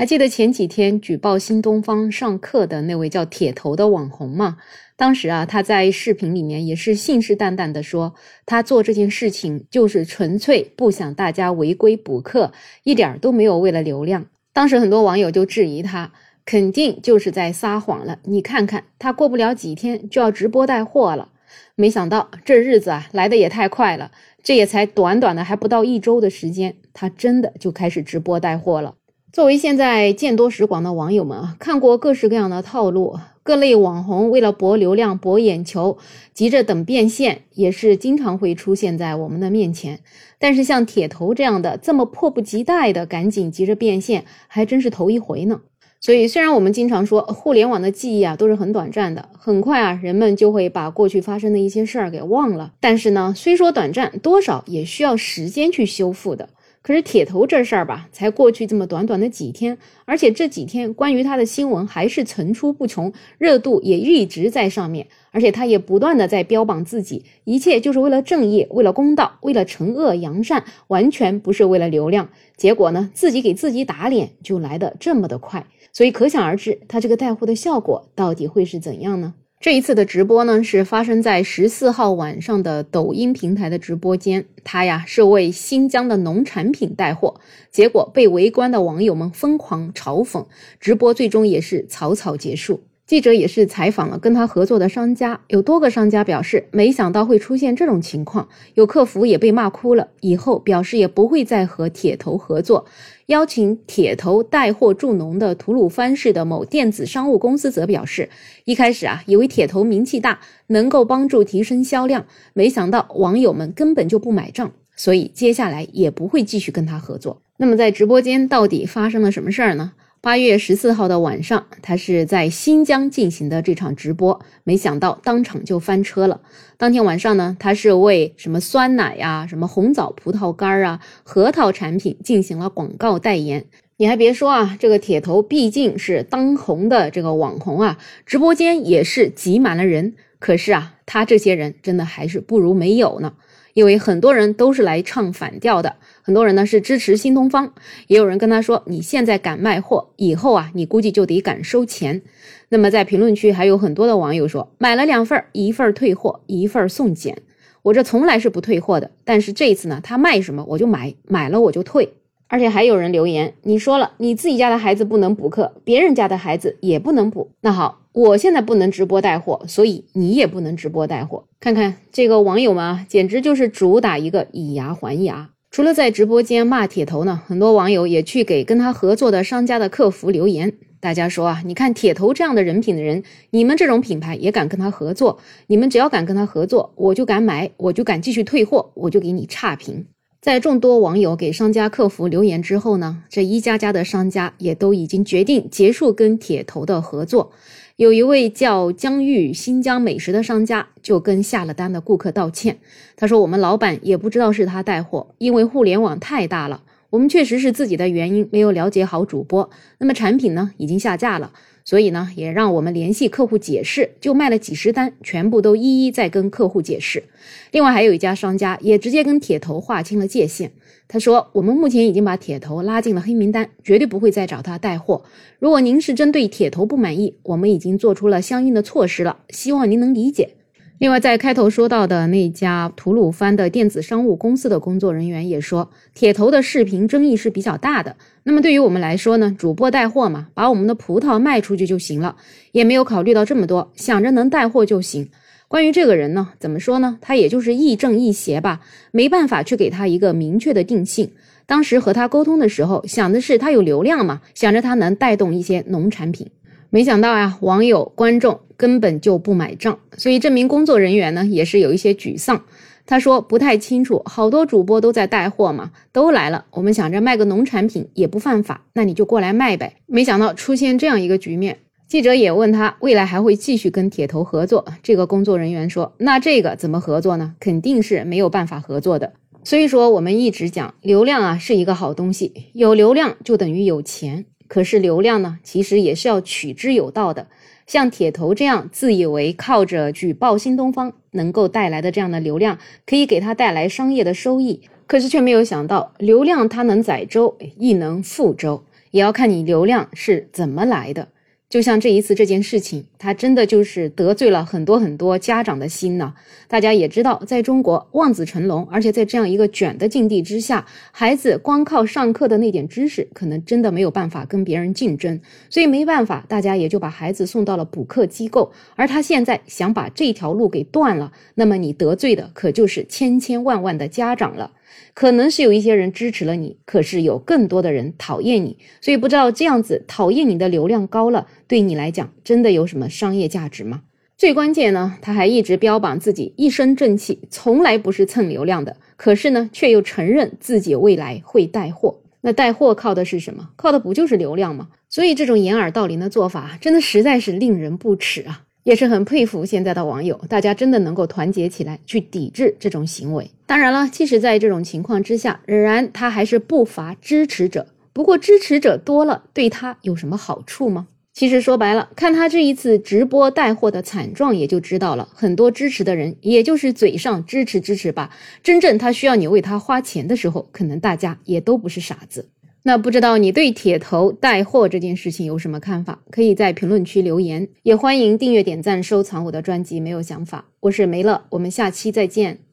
[0.00, 4.56] 还记得前几天举报新东方上课的那位叫铁头的网红吗？
[4.96, 8.14] 当时啊，他在视频里面也是信誓旦旦的说，
[8.46, 12.50] 他做这件事情就是纯粹不想大家违规补课，
[12.84, 14.24] 一点都没有为了流量。
[14.54, 16.10] 当时很多网友就质疑他，
[16.46, 18.20] 肯定就是在撒谎了。
[18.24, 21.28] 你看看他过不了几天就要直播带货了，
[21.74, 24.10] 没想到这日子啊来的也太快了，
[24.42, 28.94] 这也才短短的还不到一周的时间，他真的就开始直播带货了。
[29.32, 33.16] 作为现在见多识广的网友们啊，看过各式各样的套路。
[33.44, 35.98] 各类网红为了博流量、博眼球，
[36.34, 40.00] 急着等变现，也是经常会出现在我们的面前。
[40.40, 45.60] 但是像铁头这样的，这么迫不及待的赶紧急着变现，还真是头一回呢。
[46.00, 52.72] 所以，虽然我们经常说互联网的记忆啊都是很短暂的，很快啊人们就会把过去发生的一些事儿给忘了。
[52.80, 56.48] 但是呢，虽说短暂，多少也需要时间去修复的。
[56.82, 59.76] 可是铁头这事儿吧，才过去这么短短的几天，
[60.06, 72.30] 而且这几天关于他的新闻还是层出不穷，热度也一直在上面，而且他也不断的在标榜自己，一切就是为了正义，为了公道，为了惩恶扬善，完全不是为了流量。
[72.56, 79.34] 结果呢，自己给自己打脸就来的这么的快，所以可想而知，他这个带货的效果到底会是怎样呢？
[79.60, 84.46] 这一次的直播呢，是发生在十四号晚上的抖音平台的直播间。
[84.64, 87.38] 他呀是为新疆的农产品带货，
[87.70, 90.46] 结果被围观的网友们疯狂嘲讽，
[90.80, 92.80] 直播最终也是草草结束。
[93.10, 102.86] 记者也是采访了跟他合作的商家，有多个商家表示没想到会出现这种情况，有客服也被骂哭了，以后表示也不会再和铁头合作。
[103.26, 108.30] 邀请铁头带货助农的吐鲁番市的某电子商务公司则表示，
[108.64, 110.38] 一开始啊以为铁头名气大，
[110.68, 117.42] 能够帮助提升销量，没想到网友们根本就不买账，所以接下来也不会继续跟他合作。
[117.56, 119.94] 那么在直播间到底发生了什么事儿呢？
[120.22, 126.42] 八月十四号的晚上，他是在新疆进行的这场直播，没想到当场就翻车了。
[126.76, 133.64] 当天晚上呢，他是为什么酸奶呀、什么红枣葡萄干啊、核桃产品进行了广告代言。
[133.96, 140.16] 你还别说啊，这个铁头毕竟是当红的这个网红啊，直播间也是挤满了人。
[140.40, 143.34] 可是啊，他这些人真的还是不如没有呢，
[143.74, 145.94] 因为很多人都是来唱反调的。
[146.22, 147.72] 很多人呢是支持新东方，
[148.08, 152.22] 也有人跟他说：“你现在敢卖货，以后啊，你估计就得敢收钱。”
[152.70, 157.42] 那么在评论区还有很多的网友说：“买了两份，一份退货，一份送检。
[157.82, 162.14] 我这从来是不退货的，但是这次呢，他卖什么我就买，买了我就退。”
[162.50, 167.52] 而且还有人留言：“你说了，你自己家的孩子不能补课，别人家的孩子也不能补。
[167.60, 171.44] 那好，我现在不能直播带货，所以你也不能直播带货。
[171.60, 180.72] 看看这个网友们啊，简直就是主打一个以牙还牙。”除了在直播间骂铁头呢，很多网友也去给跟他合作的商家的客服留言。
[180.98, 185.38] 大家说啊，你看铁头这样的人品的人，你们这种品牌也敢跟他合作？
[185.68, 190.04] 你们只要敢跟他合作，我就敢买，我就敢继续退货，我就给你差评。
[190.40, 197.52] 在众多网友给商家客服留言之后呢，这一家家的商家也都已经决定结束跟铁头的合作。
[197.96, 202.78] 有一位叫江玉新疆美食的商家，就跟下了单的顾客道歉。
[203.16, 209.68] 他说：“我们老板也不知道是他带货，因为互联网太大了，我们确实是自己的原因没有了解好主播。
[209.98, 211.52] 那么产品呢，已经下架了。”
[211.90, 217.24] 所以呢，也让我们联系客户解释，就卖了几十单，全部都一一在跟客户解释。
[217.72, 220.70] 另外还有一家商家也直接跟铁头划清了界限。
[221.08, 225.24] 他说：“我们目前已经把铁头拉进了黑名单，绝对不会再找他带货。
[225.58, 230.50] 如果您是针对铁头不满意，我们已经做出了相应的措施了，希望您能理解。”
[231.00, 238.16] 另外，在开头说到的那家吐鲁番的电子商务公司的工作人员也说，铁头的视频争议是比较大的。
[238.42, 242.36] 那么对于我们来说呢，主播带货嘛，把我们的葡萄卖出去就行了，
[242.72, 245.30] 也没有考虑到这么多，想着能带货就行。
[245.68, 247.16] 关于这个人呢，怎么说呢？
[247.22, 251.30] 他也就是亦正亦邪吧，没办法去给他一个明确的定性。
[251.64, 256.50] 当时和他沟通的时候，想的是他有流量嘛，想着他能带动一些农产品。
[256.90, 262.64] 没想到呀，网友观众根本就不买账，所以这名工作人员呢也是有一些沮丧。
[263.04, 266.64] 他说不太清楚，好多主播都在带货嘛，都来了。
[266.70, 269.96] 我们想着卖个农产品也不犯法，那你就过来卖呗。
[270.06, 271.76] 没想到出现这样一个局面。
[272.08, 277.54] 记者也问他未来还会继续跟铁头合作，这个工作人员说：“那这个怎么合作呢？
[277.60, 284.46] 肯定是没有办法合作的。”所以说，我们一直讲流量啊是一个好东西，有流量就等于有钱。
[284.66, 287.48] 可是流量呢，其实也是要取之有道的。
[287.90, 298.84] 像铁头这样自以为靠着举报新东方能够带来的这样的流量，可以给他带来商业的收益，可是却没有想到，流量它能载舟，亦能覆舟。
[299.10, 301.30] 也要看你流量是怎么来的。
[301.70, 306.34] 就像这一次这件事情，他真的就是得罪了很多很多家长的心呢。
[306.66, 318.72] 大家也知道，在中国望子成龙，而且在这样一个卷的境地之下，孩子光靠上课的那点知识，可能真的没有办法跟别人竞争，所以没办法，大家也就把孩子送到了补课机构。
[318.96, 324.72] 而他现在想把这条路给断了，那么你得罪的可就是千千万万的家长了。
[325.14, 334.02] 可能是有一些人支持了你，可是有更多的人讨厌你，所以不知道这样子讨厌你的流量高了，对你来讲真的有什么商业价值吗？
[334.36, 342.20] 最关键呢，他还一直标榜自己一身正气，从来不是蹭流量的，可是呢，却又承认自己未来会带货。
[342.40, 343.68] 那带货靠的是什么？
[343.76, 344.88] 靠的不就是流量吗？
[345.10, 348.62] 所以这种掩耳盗铃的做法，真的实在是令人不齿啊！
[348.82, 353.50] 也是很佩服现在的网友，大家真的能够团结起来去抵制这种行为。
[353.66, 357.86] 当然了，即使在这种情况之下，仍然他还是不乏支持者。
[358.12, 361.06] 不过支持者多了，对他有什么好处吗？
[361.32, 365.28] 其实说白了，看他这一次直播带货的惨状，也就知道了。
[365.32, 368.34] 很多支持的人，也就是嘴上支持支持吧，
[368.64, 372.48] 真正他需要你为他花钱的时候，可能大家也都不是傻子。
[372.82, 376.22] 那不知道你对铁头带货这件事情有什么看法？
[376.30, 380.00] 可以在评论区留言，也欢迎订阅、点赞、收藏我的专辑。
[380.00, 382.69] 没有想法，我是梅乐，我们下期再见。